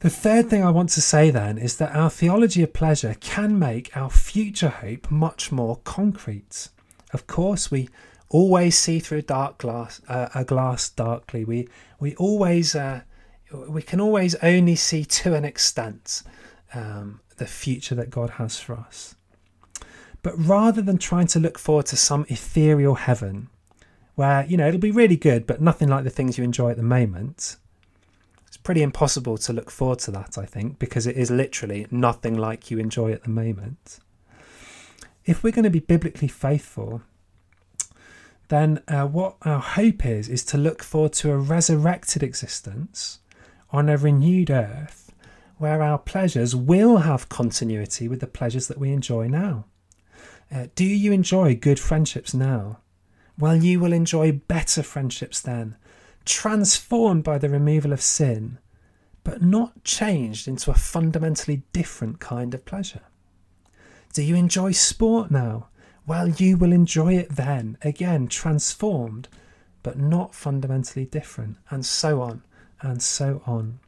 The 0.05 0.11
third 0.11 0.51
thing 0.51 0.63
I 0.63 0.69
want 0.69 0.89
to 0.89 1.01
say 1.01 1.31
then 1.31 1.57
is 1.57 1.77
that 1.77 1.95
our 1.95 2.11
theology 2.11 2.61
of 2.61 2.73
pleasure 2.73 3.15
can 3.19 3.57
make 3.57 3.97
our 3.97 4.11
future 4.11 4.69
hope 4.69 5.09
much 5.09 5.51
more 5.51 5.77
concrete. 5.77 6.69
Of 7.11 7.25
course, 7.25 7.71
we 7.71 7.89
always 8.29 8.77
see 8.77 8.99
through 8.99 9.17
a 9.17 9.23
dark 9.23 9.57
glass, 9.57 10.01
uh, 10.07 10.29
a 10.35 10.43
glass 10.43 10.89
darkly. 10.89 11.43
We 11.43 11.69
we 11.99 12.15
always 12.17 12.75
uh, 12.75 13.01
we 13.51 13.81
can 13.81 13.99
always 13.99 14.35
only 14.43 14.75
see 14.75 15.05
to 15.05 15.33
an 15.33 15.43
extent 15.43 16.21
um, 16.75 17.21
the 17.37 17.47
future 17.47 17.95
that 17.95 18.11
God 18.11 18.29
has 18.41 18.59
for 18.59 18.75
us. 18.75 19.15
But 20.21 20.35
rather 20.37 20.83
than 20.83 20.99
trying 20.99 21.25
to 21.29 21.39
look 21.39 21.57
forward 21.57 21.87
to 21.87 21.97
some 21.97 22.27
ethereal 22.29 22.93
heaven 22.93 23.49
where, 24.13 24.45
you 24.45 24.55
know, 24.55 24.67
it'll 24.67 24.79
be 24.79 24.91
really 24.91 25.17
good, 25.17 25.47
but 25.47 25.61
nothing 25.61 25.89
like 25.89 26.03
the 26.03 26.11
things 26.11 26.37
you 26.37 26.43
enjoy 26.43 26.69
at 26.69 26.77
the 26.77 26.83
moment, 26.83 27.57
it's 28.55 28.61
pretty 28.63 28.83
impossible 28.83 29.37
to 29.37 29.51
look 29.51 29.69
forward 29.69 29.99
to 29.99 30.11
that, 30.11 30.37
I 30.37 30.45
think, 30.45 30.79
because 30.79 31.05
it 31.05 31.17
is 31.17 31.29
literally 31.29 31.87
nothing 31.91 32.37
like 32.37 32.71
you 32.71 32.79
enjoy 32.79 33.11
at 33.11 33.23
the 33.23 33.29
moment. 33.29 33.99
If 35.25 35.43
we're 35.43 35.51
going 35.51 35.63
to 35.63 35.69
be 35.69 35.81
biblically 35.81 36.29
faithful, 36.29 37.01
then 38.47 38.81
uh, 38.87 39.07
what 39.07 39.35
our 39.41 39.59
hope 39.59 40.05
is, 40.05 40.29
is 40.29 40.45
to 40.45 40.57
look 40.57 40.83
forward 40.83 41.11
to 41.13 41.33
a 41.33 41.37
resurrected 41.37 42.23
existence 42.23 43.19
on 43.71 43.89
a 43.89 43.97
renewed 43.97 44.49
earth 44.49 45.11
where 45.57 45.81
our 45.81 45.97
pleasures 45.97 46.55
will 46.55 46.99
have 46.99 47.27
continuity 47.27 48.07
with 48.07 48.21
the 48.21 48.25
pleasures 48.27 48.69
that 48.69 48.77
we 48.77 48.93
enjoy 48.93 49.27
now. 49.27 49.65
Uh, 50.49 50.67
do 50.75 50.85
you 50.85 51.11
enjoy 51.11 51.57
good 51.57 51.79
friendships 51.79 52.33
now? 52.33 52.79
Well, 53.37 53.57
you 53.57 53.81
will 53.81 53.91
enjoy 53.91 54.31
better 54.31 54.81
friendships 54.81 55.41
then, 55.41 55.75
transformed 56.25 57.23
by 57.23 57.37
the 57.37 57.49
removal 57.49 57.93
of 57.93 58.01
sin, 58.01 58.57
but 59.23 59.41
not 59.41 59.83
changed 59.83 60.47
into 60.47 60.71
a 60.71 60.75
fundamentally 60.75 61.63
different 61.73 62.19
kind 62.19 62.53
of 62.53 62.65
pleasure. 62.65 63.01
Do 64.13 64.23
you 64.23 64.35
enjoy 64.35 64.71
sport 64.71 65.31
now? 65.31 65.67
Well, 66.07 66.29
you 66.29 66.57
will 66.57 66.71
enjoy 66.71 67.15
it 67.15 67.35
then, 67.35 67.77
again, 67.81 68.27
transformed, 68.27 69.27
but 69.83 69.97
not 69.97 70.35
fundamentally 70.35 71.05
different, 71.05 71.57
and 71.69 71.85
so 71.85 72.21
on, 72.21 72.43
and 72.81 73.01
so 73.01 73.41
on. 73.45 73.79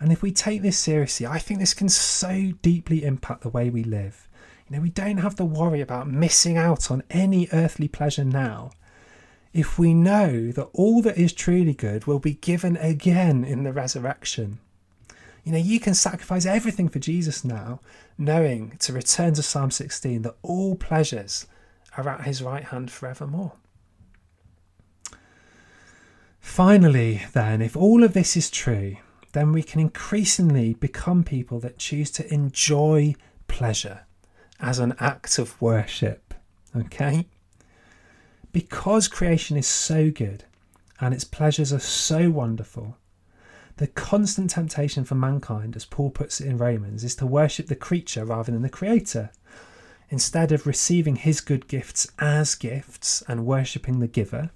And 0.00 0.12
if 0.12 0.22
we 0.22 0.30
take 0.30 0.62
this 0.62 0.78
seriously, 0.78 1.26
I 1.26 1.38
think 1.38 1.60
this 1.60 1.74
can 1.74 1.88
so 1.88 2.52
deeply 2.62 3.04
impact 3.04 3.42
the 3.42 3.48
way 3.48 3.70
we 3.70 3.82
live. 3.82 4.28
You 4.68 4.76
know, 4.76 4.82
we 4.82 4.90
don't 4.90 5.18
have 5.18 5.34
to 5.36 5.44
worry 5.44 5.80
about 5.80 6.08
missing 6.08 6.56
out 6.56 6.90
on 6.90 7.02
any 7.10 7.48
earthly 7.52 7.88
pleasure 7.88 8.24
now 8.24 8.70
if 9.58 9.76
we 9.76 9.92
know 9.92 10.52
that 10.52 10.68
all 10.72 11.02
that 11.02 11.18
is 11.18 11.32
truly 11.32 11.74
good 11.74 12.06
will 12.06 12.20
be 12.20 12.34
given 12.34 12.76
again 12.76 13.42
in 13.42 13.64
the 13.64 13.72
resurrection. 13.72 14.60
You 15.42 15.50
know, 15.50 15.58
you 15.58 15.80
can 15.80 15.94
sacrifice 15.94 16.46
everything 16.46 16.88
for 16.88 17.00
Jesus 17.00 17.44
now, 17.44 17.80
knowing 18.16 18.76
to 18.78 18.92
return 18.92 19.34
to 19.34 19.42
Psalm 19.42 19.72
16 19.72 20.22
that 20.22 20.36
all 20.42 20.76
pleasures 20.76 21.48
are 21.96 22.08
at 22.08 22.24
his 22.24 22.40
right 22.40 22.62
hand 22.62 22.92
forevermore. 22.92 23.54
Finally, 26.38 27.22
then, 27.32 27.60
if 27.60 27.76
all 27.76 28.04
of 28.04 28.12
this 28.12 28.36
is 28.36 28.50
true, 28.50 28.96
then 29.32 29.50
we 29.50 29.64
can 29.64 29.80
increasingly 29.80 30.74
become 30.74 31.24
people 31.24 31.58
that 31.58 31.78
choose 31.78 32.12
to 32.12 32.32
enjoy 32.32 33.12
pleasure 33.48 34.06
as 34.60 34.78
an 34.78 34.94
act 35.00 35.36
of 35.36 35.60
worship. 35.60 36.32
Okay? 36.76 37.26
Because 38.52 39.08
creation 39.08 39.56
is 39.56 39.66
so 39.66 40.10
good 40.10 40.44
and 41.00 41.14
its 41.14 41.24
pleasures 41.24 41.72
are 41.72 41.78
so 41.78 42.30
wonderful, 42.30 42.96
the 43.76 43.86
constant 43.86 44.50
temptation 44.50 45.04
for 45.04 45.14
mankind, 45.14 45.76
as 45.76 45.84
Paul 45.84 46.10
puts 46.10 46.40
it 46.40 46.48
in 46.48 46.58
Romans, 46.58 47.04
is 47.04 47.14
to 47.16 47.26
worship 47.26 47.68
the 47.68 47.76
creature 47.76 48.24
rather 48.24 48.50
than 48.50 48.62
the 48.62 48.68
creator. 48.68 49.30
Instead 50.10 50.50
of 50.50 50.66
receiving 50.66 51.16
his 51.16 51.40
good 51.40 51.68
gifts 51.68 52.10
as 52.18 52.54
gifts 52.56 53.22
and 53.28 53.46
worshipping 53.46 54.00
the 54.00 54.08
giver, 54.08 54.50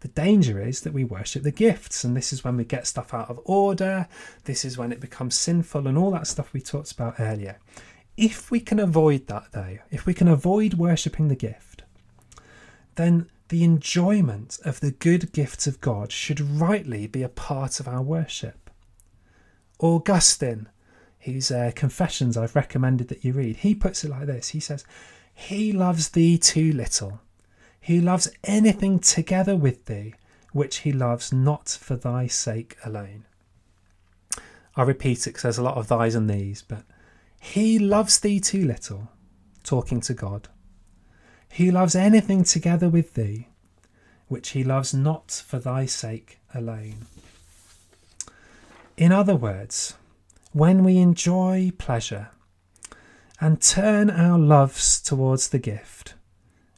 the 0.00 0.08
danger 0.08 0.60
is 0.60 0.80
that 0.80 0.92
we 0.92 1.04
worship 1.04 1.42
the 1.42 1.52
gifts, 1.52 2.02
and 2.02 2.16
this 2.16 2.32
is 2.32 2.42
when 2.42 2.56
we 2.56 2.64
get 2.64 2.86
stuff 2.86 3.14
out 3.14 3.30
of 3.30 3.40
order. 3.44 4.08
This 4.44 4.64
is 4.64 4.76
when 4.76 4.90
it 4.90 5.00
becomes 5.00 5.38
sinful, 5.38 5.86
and 5.86 5.96
all 5.96 6.10
that 6.12 6.26
stuff 6.26 6.52
we 6.52 6.60
talked 6.60 6.92
about 6.92 7.20
earlier. 7.20 7.58
If 8.16 8.50
we 8.50 8.60
can 8.60 8.80
avoid 8.80 9.26
that, 9.28 9.52
though, 9.52 9.78
if 9.90 10.06
we 10.06 10.14
can 10.14 10.28
avoid 10.28 10.74
worshipping 10.74 11.28
the 11.28 11.36
gift, 11.36 11.75
then 12.96 13.30
the 13.48 13.62
enjoyment 13.62 14.58
of 14.64 14.80
the 14.80 14.90
good 14.90 15.32
gifts 15.32 15.66
of 15.66 15.80
God 15.80 16.10
should 16.10 16.40
rightly 16.40 17.06
be 17.06 17.22
a 17.22 17.28
part 17.28 17.78
of 17.78 17.86
our 17.86 18.02
worship. 18.02 18.70
Augustine, 19.78 20.68
whose 21.20 21.50
uh, 21.50 21.70
confessions 21.74 22.36
I've 22.36 22.56
recommended 22.56 23.08
that 23.08 23.24
you 23.24 23.32
read, 23.32 23.58
he 23.58 23.74
puts 23.74 24.04
it 24.04 24.10
like 24.10 24.26
this 24.26 24.48
He 24.48 24.60
says, 24.60 24.84
He 25.34 25.72
loves 25.72 26.10
thee 26.10 26.38
too 26.38 26.72
little. 26.72 27.20
He 27.80 28.00
loves 28.00 28.28
anything 28.42 28.98
together 28.98 29.56
with 29.56 29.84
thee 29.84 30.14
which 30.56 30.78
he 30.78 30.92
loves 30.92 31.34
not 31.34 31.68
for 31.68 31.96
thy 31.96 32.26
sake 32.26 32.78
alone. 32.82 33.26
I 34.74 34.82
repeat 34.82 35.26
it 35.26 35.30
because 35.30 35.42
there's 35.42 35.58
a 35.58 35.62
lot 35.62 35.76
of 35.76 35.86
thys 35.86 36.16
and 36.16 36.30
these, 36.30 36.62
but 36.62 36.82
he 37.38 37.78
loves 37.78 38.18
thee 38.18 38.40
too 38.40 38.64
little, 38.64 39.10
talking 39.62 40.00
to 40.00 40.14
God. 40.14 40.48
He 41.56 41.70
loves 41.70 41.94
anything 41.94 42.44
together 42.44 42.90
with 42.90 43.14
thee, 43.14 43.48
which 44.28 44.50
he 44.50 44.62
loves 44.62 44.92
not 44.92 45.42
for 45.46 45.58
thy 45.58 45.86
sake 45.86 46.38
alone. 46.52 47.06
In 48.98 49.10
other 49.10 49.34
words, 49.34 49.94
when 50.52 50.84
we 50.84 50.98
enjoy 50.98 51.72
pleasure 51.78 52.28
and 53.40 53.62
turn 53.62 54.10
our 54.10 54.38
loves 54.38 55.00
towards 55.00 55.48
the 55.48 55.58
gift, 55.58 56.12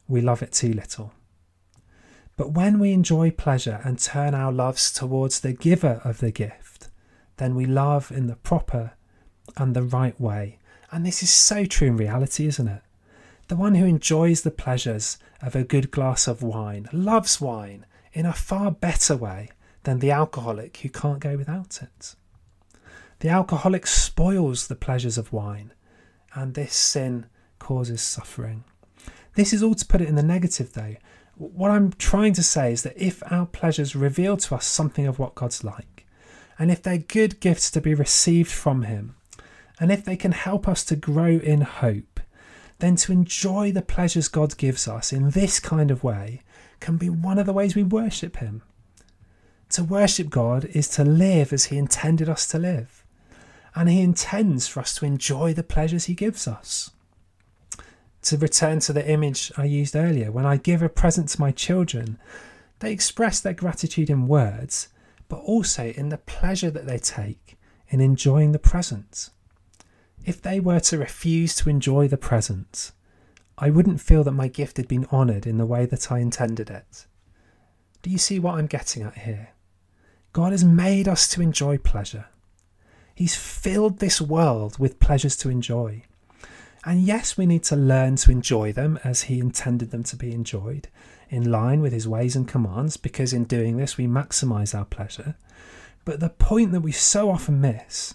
we 0.07 0.21
love 0.21 0.45
it 0.45 0.53
too 0.53 0.73
little. 0.73 1.13
But 2.37 2.53
when 2.53 2.79
we 2.79 2.93
enjoy 2.93 3.33
pleasure 3.33 3.81
and 3.83 3.99
turn 3.99 4.33
our 4.33 4.53
loves 4.53 4.93
towards 4.93 5.41
the 5.41 5.55
giver 5.55 6.01
of 6.05 6.19
the 6.19 6.31
gift, 6.31 6.89
then 7.39 7.57
we 7.57 7.67
love 7.67 8.13
in 8.13 8.29
the 8.29 8.37
proper 8.37 8.93
and 9.57 9.75
the 9.75 9.83
right 9.83 10.21
way. 10.21 10.61
And 10.93 11.05
this 11.05 11.21
is 11.25 11.31
so 11.31 11.65
true 11.65 11.89
in 11.89 11.97
reality, 11.97 12.47
isn't 12.47 12.69
it? 12.69 12.83
The 13.49 13.57
one 13.57 13.77
who 13.77 13.87
enjoys 13.87 14.43
the 14.43 14.51
pleasures 14.51 15.17
of 15.41 15.57
a 15.57 15.65
good 15.65 15.91
glass 15.91 16.29
of 16.29 16.43
wine 16.43 16.87
loves 16.93 17.41
wine 17.41 17.87
in 18.13 18.27
a 18.27 18.33
far 18.35 18.71
better 18.71 19.17
way 19.17 19.49
than 19.85 20.01
the 20.01 20.11
alcoholic 20.11 20.77
who 20.79 20.91
can't 20.91 21.19
go 21.19 21.35
without 21.35 21.81
it. 21.83 22.15
The 23.21 23.31
alcoholic 23.31 23.87
spoils 23.87 24.67
the 24.67 24.77
pleasures 24.77 25.17
of 25.17 25.33
wine, 25.33 25.73
and 26.35 26.53
this 26.53 26.75
sin 26.75 27.25
causes 27.59 28.03
suffering. 28.03 28.65
This 29.35 29.55
is 29.55 29.63
all 29.63 29.75
to 29.75 29.87
put 29.87 30.03
it 30.03 30.09
in 30.09 30.15
the 30.15 30.23
negative, 30.23 30.75
though. 30.75 30.97
What 31.37 31.71
I'm 31.71 31.93
trying 31.93 32.35
to 32.35 32.43
say 32.43 32.73
is 32.73 32.83
that 32.83 33.01
if 33.03 33.23
our 33.33 33.47
pleasures 33.47 33.97
reveal 33.97 34.37
to 34.37 34.57
us 34.57 34.67
something 34.67 35.07
of 35.07 35.19
what 35.19 35.35
God's 35.35 35.65
like, 35.65 36.07
and 36.59 36.71
if 36.71 36.83
they're 36.83 36.99
good 36.99 37.41
gifts 37.41 37.71
to 37.71 37.81
be 37.81 37.95
received 37.95 38.51
from 38.51 38.83
Him, 38.83 39.15
and 39.81 39.91
if 39.91 40.05
they 40.05 40.17
can 40.17 40.33
help 40.33 40.69
us 40.69 40.85
to 40.85 40.97
grow 40.97 41.39
in 41.39 41.63
hope, 41.63 42.18
then 42.79 42.97
to 42.97 43.13
enjoy 43.13 43.73
the 43.73 43.83
pleasures 43.83 44.29
God 44.29 44.57
gives 44.57 44.87
us 44.87 45.13
in 45.13 45.31
this 45.31 45.61
kind 45.61 45.91
of 45.91 46.05
way 46.05 46.43
can 46.81 46.97
be 46.97 47.11
one 47.11 47.39
of 47.39 47.47
the 47.47 47.53
ways 47.53 47.75
we 47.75 47.83
worship 47.83 48.37
Him. 48.37 48.63
To 49.71 49.85
worship 49.85 50.31
God 50.31 50.65
is 50.67 50.89
to 50.91 51.05
live 51.05 51.53
as 51.53 51.67
He 51.67 51.79
intended 51.79 52.29
us 52.29 52.47
to 52.49 52.59
live, 52.59 53.05
and 53.75 53.89
He 53.89 54.01
intends 54.01 54.69
for 54.69 54.81
us 54.81 54.95
to 54.97 55.07
enjoy 55.07 55.53
the 55.53 55.63
pleasures 55.63 56.05
He 56.05 56.15
gives 56.15 56.47
us 56.47 56.91
to 58.23 58.37
return 58.37 58.81
to 58.81 58.93
the 58.93 59.09
image 59.09 59.53
I 59.57 59.65
used 59.65 59.97
earlier, 59.97 60.31
when 60.31 60.47
I 60.47 60.57
give 60.57 60.83
a 60.83 60.89
present 60.89 61.29
to 61.31 61.41
my 61.41 61.51
children, 61.51 62.19
they 62.81 62.93
express 62.93 63.41
their 63.41 63.55
gratitude 63.55 64.11
in 64.11 64.29
words, 64.29 64.89
but 65.29 65.39
also 65.39 65.87
in 65.87 66.09
the 66.09 66.19
pleasure 66.19 66.71
that 66.71 66.87
they 66.87 66.99
take 66.99 67.59
in 67.89 68.01
enjoying 68.01 68.53
the 68.53 68.59
present. 68.59 69.31
If 70.29 70.43
they 70.43 70.61
were 70.61 70.81
to 70.81 70.99
refuse 70.99 71.55
to 71.55 71.71
enjoy 71.71 72.07
the 72.07 72.19
present, 72.19 72.93
I 73.57 73.71
wouldn't 73.71 74.03
feel 74.03 74.25
that 74.25 74.33
my 74.33 74.47
gift 74.47 74.77
had 74.77 74.87
been 74.87 75.07
honoured 75.11 75.47
in 75.47 75.57
the 75.57 75.65
way 75.65 75.87
that 75.87 76.13
I 76.13 76.19
intended 76.19 76.69
it. 76.69 77.07
Do 78.03 78.11
you 78.11 78.19
see 78.19 78.39
what 78.39 78.57
I'm 78.57 78.67
getting 78.67 79.05
at 79.05 79.17
here? 79.17 79.53
God 80.35 80.53
has 80.53 80.63
made 80.63 81.09
us 81.09 81.29
to 81.29 81.41
enjoy 81.41 81.79
pleasure. 81.79 82.27
He's 83.15 83.37
filled 83.37 84.01
this 84.01 84.21
world 84.21 84.79
with 84.79 85.01
pleasures 85.01 85.35
to 85.39 85.49
enjoy. 85.49 86.03
And 86.85 87.01
yes, 87.01 87.39
we 87.39 87.47
need 87.47 87.63
to 87.65 87.77
learn 87.77 88.17
to 88.17 88.31
enjoy 88.31 88.73
them 88.73 89.01
as 89.03 89.23
He 89.23 89.41
intended 89.41 89.93
them 89.93 90.03
to 90.03 90.17
be 90.17 90.35
enjoyed, 90.35 90.89
in 91.31 91.51
line 91.51 91.81
with 91.81 91.95
His 91.95 92.07
ways 92.07 92.37
and 92.37 92.47
commands, 92.47 92.99
because 92.99 93.33
in 93.33 93.45
doing 93.45 93.79
this 93.79 93.97
we 93.97 94.07
maximize 94.07 94.79
our 94.79 94.85
pleasure. 94.85 95.37
But 96.05 96.21
the 96.21 96.29
point 96.29 96.73
that 96.73 96.83
we 96.83 96.93
so 96.93 97.31
often 97.31 97.63
miss 97.63 98.13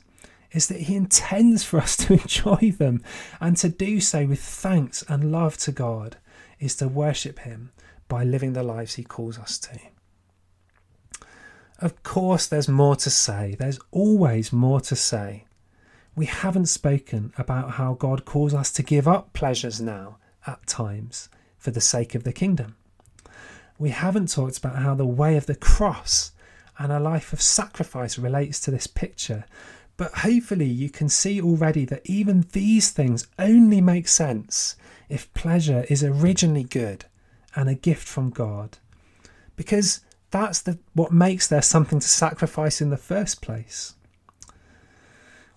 is 0.53 0.67
that 0.67 0.81
He 0.81 0.95
intends 0.95 1.63
for 1.63 1.79
us 1.79 1.98
to 2.05 2.13
enjoy 2.13 2.74
them, 2.77 3.03
and 3.41 3.57
to 3.57 3.69
do 3.69 4.00
so 4.00 4.25
with 4.25 4.41
thanks 4.41 5.04
and 5.10 5.32
love 5.32 5.58
to 5.58 5.71
God 5.71 6.17
is 6.60 6.75
to 6.78 6.88
worship 6.88 7.39
Him 7.39 7.71
by 8.08 8.23
living 8.23 8.54
the 8.54 8.63
lives 8.63 8.95
He 8.95 9.04
calls 9.04 9.38
us 9.38 9.58
to. 9.60 9.80
Of 11.80 12.01
course, 12.04 12.47
there's 12.47 12.69
more 12.69 12.95
to 12.97 13.10
say. 13.10 13.56
There's 13.60 13.80
always 13.91 14.54
more 14.54 14.80
to 14.82 14.95
say 14.95 15.45
we 16.15 16.28
haven't 16.28 16.67
spoken 16.67 17.34
about 17.38 17.71
how 17.71 17.95
God 17.95 18.23
calls 18.23 18.54
us 18.54 18.71
to 18.73 18.84
give 18.84 19.08
up 19.08 19.34
pleasures 19.34 19.82
now, 19.82 20.17
at 20.45 20.65
times, 20.67 21.30
for 21.58 21.71
the 21.71 21.82
sake 21.82 22.13
of 22.13 22.23
the 22.23 22.34
kingdom. 22.34 22.75
We 23.80 23.89
haven't 23.89 24.32
talked 24.32 24.58
about 24.58 24.75
how 24.75 24.93
the 24.93 25.06
way 25.06 25.36
of 25.38 25.47
the 25.47 25.56
cross 25.56 26.32
and 26.78 26.91
a 26.91 26.99
life 26.99 27.34
of 27.34 27.41
sacrifice 27.41 28.19
relates 28.19 28.60
to 28.62 28.71
this 28.71 28.86
picture. 28.86 29.45
But 29.95 30.12
hopefully, 30.19 30.67
you 30.67 30.89
can 30.89 31.08
see 31.08 31.41
already 31.41 31.86
that 31.86 32.01
even 32.06 32.47
these 32.51 32.91
things 32.91 33.27
only 33.38 33.79
make 33.79 34.08
sense 34.08 34.75
if 35.08 35.34
pleasure 35.34 35.86
is 35.89 36.03
originally 36.03 36.63
good 36.63 37.06
and 37.56 37.69
a 37.69 37.75
gift 37.75 38.08
from 38.08 38.32
God. 38.32 38.77
Because 39.56 40.01
that's 40.32 40.62
the, 40.62 40.79
what 40.93 41.12
makes 41.12 41.47
there 41.47 41.62
something 41.62 41.99
to 41.99 42.08
sacrifice 42.08 42.82
in 42.82 42.89
the 42.89 42.97
first 42.97 43.41
place. 43.41 43.93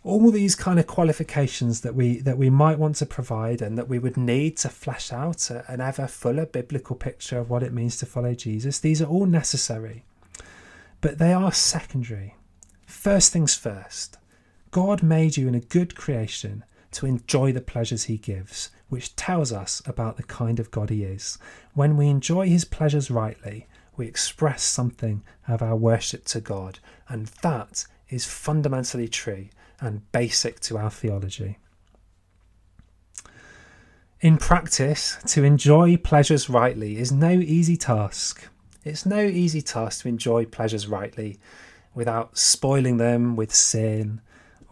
All 0.04 0.30
these 0.30 0.54
kind 0.54 0.78
of 0.78 0.86
qualifications 0.86 1.80
that 1.80 1.96
we 1.96 2.20
that 2.20 2.38
we 2.38 2.48
might 2.48 2.78
want 2.78 2.94
to 2.96 3.06
provide 3.06 3.60
and 3.60 3.76
that 3.76 3.88
we 3.88 3.98
would 3.98 4.16
need 4.16 4.56
to 4.58 4.68
flesh 4.68 5.12
out 5.12 5.50
an 5.50 5.80
ever 5.80 6.06
fuller 6.06 6.46
biblical 6.46 6.94
picture 6.94 7.38
of 7.38 7.50
what 7.50 7.64
it 7.64 7.72
means 7.72 7.96
to 7.96 8.06
follow 8.06 8.32
Jesus 8.32 8.78
these 8.78 9.02
are 9.02 9.06
all 9.06 9.26
necessary. 9.26 10.04
But 11.00 11.18
they 11.18 11.32
are 11.32 11.50
secondary. 11.50 12.36
First 12.86 13.32
things 13.32 13.56
first 13.56 14.18
God 14.76 15.02
made 15.02 15.38
you 15.38 15.48
in 15.48 15.54
a 15.54 15.60
good 15.60 15.96
creation 15.96 16.62
to 16.90 17.06
enjoy 17.06 17.50
the 17.50 17.62
pleasures 17.62 18.04
he 18.04 18.18
gives 18.18 18.68
which 18.90 19.16
tells 19.16 19.50
us 19.50 19.80
about 19.86 20.18
the 20.18 20.22
kind 20.22 20.60
of 20.60 20.70
God 20.70 20.90
he 20.90 21.02
is 21.02 21.38
when 21.72 21.96
we 21.96 22.08
enjoy 22.08 22.46
his 22.46 22.66
pleasures 22.66 23.10
rightly 23.10 23.66
we 23.96 24.06
express 24.06 24.62
something 24.62 25.22
of 25.48 25.62
our 25.62 25.74
worship 25.74 26.26
to 26.26 26.42
God 26.42 26.78
and 27.08 27.28
that 27.40 27.86
is 28.10 28.26
fundamentally 28.26 29.08
true 29.08 29.46
and 29.80 30.12
basic 30.12 30.60
to 30.60 30.76
our 30.76 30.90
theology. 30.90 31.56
In 34.20 34.36
practice, 34.36 35.16
to 35.28 35.42
enjoy 35.42 35.96
pleasures 35.96 36.50
rightly 36.50 36.98
is 36.98 37.10
no 37.10 37.30
easy 37.30 37.78
task. 37.78 38.46
It's 38.84 39.06
no 39.06 39.22
easy 39.22 39.62
task 39.62 40.02
to 40.02 40.08
enjoy 40.08 40.44
pleasures 40.44 40.86
rightly 40.86 41.38
without 41.94 42.36
spoiling 42.36 42.98
them 42.98 43.36
with 43.36 43.54
sin 43.54 44.20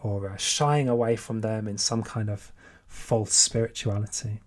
or 0.05 0.29
uh, 0.29 0.37
shying 0.37 0.87
away 0.87 1.15
from 1.15 1.41
them 1.41 1.67
in 1.67 1.79
some 1.79 2.03
kind 2.03 2.29
of 2.29 2.51
false 2.85 3.33
spirituality. 3.33 4.39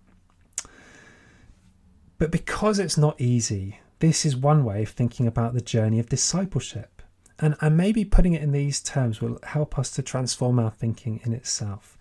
But 2.17 2.31
because 2.31 2.79
it's 2.79 2.97
not 2.97 3.19
easy, 3.19 3.79
this 3.99 4.25
is 4.25 4.37
one 4.37 4.63
way 4.63 4.83
of 4.83 4.89
thinking 4.89 5.27
about 5.27 5.53
the 5.53 5.61
journey 5.61 5.99
of 5.99 6.07
discipleship. 6.07 7.01
And, 7.39 7.55
and 7.59 7.75
maybe 7.75 8.05
putting 8.05 8.33
it 8.33 8.41
in 8.41 8.53
these 8.53 8.81
terms 8.81 9.21
will 9.21 9.39
help 9.43 9.77
us 9.77 9.91
to 9.91 10.01
transform 10.01 10.59
our 10.59 10.71
thinking 10.71 11.19
in 11.23 11.33
itself. 11.33 11.97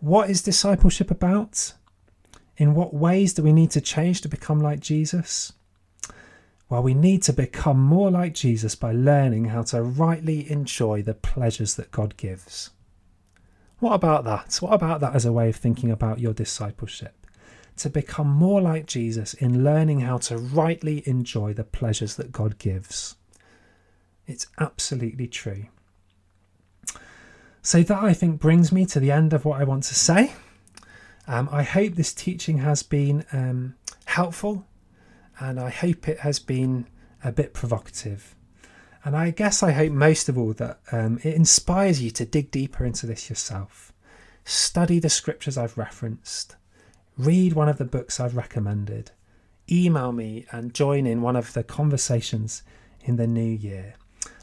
What 0.00 0.30
is 0.30 0.42
discipleship 0.42 1.10
about? 1.10 1.74
In 2.56 2.74
what 2.74 2.94
ways 2.94 3.34
do 3.34 3.42
we 3.42 3.52
need 3.52 3.70
to 3.72 3.80
change 3.80 4.22
to 4.22 4.28
become 4.28 4.60
like 4.60 4.80
Jesus? 4.80 5.52
Well, 6.70 6.82
we 6.82 6.94
need 6.94 7.22
to 7.24 7.32
become 7.32 7.80
more 7.80 8.10
like 8.10 8.32
Jesus 8.32 8.74
by 8.74 8.92
learning 8.92 9.46
how 9.46 9.62
to 9.64 9.82
rightly 9.82 10.50
enjoy 10.50 11.02
the 11.02 11.14
pleasures 11.14 11.74
that 11.76 11.90
God 11.90 12.16
gives. 12.16 12.70
What 13.84 13.92
about 13.92 14.24
that? 14.24 14.56
What 14.62 14.72
about 14.72 15.00
that 15.00 15.14
as 15.14 15.26
a 15.26 15.32
way 15.32 15.50
of 15.50 15.56
thinking 15.56 15.90
about 15.90 16.18
your 16.18 16.32
discipleship? 16.32 17.26
To 17.76 17.90
become 17.90 18.28
more 18.28 18.62
like 18.62 18.86
Jesus 18.86 19.34
in 19.34 19.62
learning 19.62 20.00
how 20.00 20.16
to 20.16 20.38
rightly 20.38 21.06
enjoy 21.06 21.52
the 21.52 21.64
pleasures 21.64 22.16
that 22.16 22.32
God 22.32 22.56
gives. 22.56 23.16
It's 24.26 24.46
absolutely 24.58 25.26
true. 25.26 25.66
So, 27.60 27.82
that 27.82 28.02
I 28.02 28.14
think 28.14 28.40
brings 28.40 28.72
me 28.72 28.86
to 28.86 28.98
the 28.98 29.12
end 29.12 29.34
of 29.34 29.44
what 29.44 29.60
I 29.60 29.64
want 29.64 29.82
to 29.82 29.94
say. 29.94 30.32
Um, 31.28 31.50
I 31.52 31.62
hope 31.62 31.92
this 31.92 32.14
teaching 32.14 32.58
has 32.58 32.82
been 32.82 33.26
um, 33.34 33.74
helpful 34.06 34.66
and 35.38 35.60
I 35.60 35.68
hope 35.68 36.08
it 36.08 36.20
has 36.20 36.38
been 36.38 36.86
a 37.22 37.32
bit 37.32 37.52
provocative. 37.52 38.34
And 39.04 39.16
I 39.16 39.30
guess 39.30 39.62
I 39.62 39.72
hope 39.72 39.92
most 39.92 40.28
of 40.28 40.38
all 40.38 40.54
that 40.54 40.80
um, 40.90 41.18
it 41.22 41.34
inspires 41.34 42.02
you 42.02 42.10
to 42.12 42.24
dig 42.24 42.50
deeper 42.50 42.84
into 42.84 43.06
this 43.06 43.28
yourself. 43.28 43.92
Study 44.44 44.98
the 44.98 45.10
scriptures 45.10 45.58
I've 45.58 45.78
referenced, 45.78 46.56
read 47.18 47.52
one 47.52 47.68
of 47.68 47.78
the 47.78 47.84
books 47.84 48.18
I've 48.18 48.36
recommended, 48.36 49.10
email 49.70 50.12
me 50.12 50.46
and 50.52 50.74
join 50.74 51.06
in 51.06 51.22
one 51.22 51.36
of 51.36 51.52
the 51.52 51.62
conversations 51.64 52.62
in 53.02 53.16
the 53.16 53.26
new 53.26 53.40
year 53.42 53.94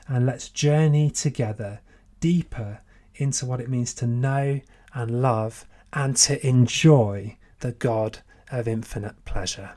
and 0.08 0.26
let's 0.26 0.50
journey 0.50 1.10
together 1.10 1.80
deeper 2.20 2.82
into 3.16 3.46
what 3.46 3.62
it 3.62 3.70
means 3.70 3.94
to 3.94 4.06
know 4.06 4.60
and 4.94 5.22
love 5.22 5.66
and 5.94 6.16
to 6.18 6.46
enjoy 6.46 7.38
the 7.60 7.72
God 7.72 8.20
of 8.52 8.68
infinite 8.68 9.24
pleasure. 9.26 9.72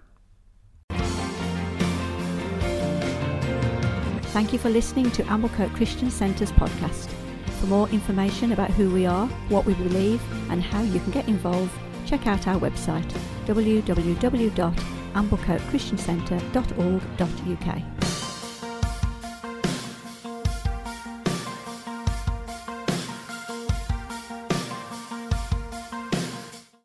Thank 4.34 4.52
you 4.52 4.58
for 4.58 4.68
listening 4.68 5.12
to 5.12 5.22
Amblecote 5.22 5.72
Christian 5.76 6.10
Centre's 6.10 6.50
podcast. 6.50 7.08
For 7.60 7.66
more 7.66 7.88
information 7.90 8.50
about 8.50 8.70
who 8.70 8.90
we 8.90 9.06
are, 9.06 9.28
what 9.48 9.64
we 9.64 9.74
believe, 9.74 10.20
and 10.50 10.60
how 10.60 10.82
you 10.82 10.98
can 10.98 11.12
get 11.12 11.28
involved, 11.28 11.70
check 12.04 12.26
out 12.26 12.48
our 12.48 12.58
website 12.58 13.08
www 13.46 14.74
amblecotechristiancentre.org.uk. 15.14 17.93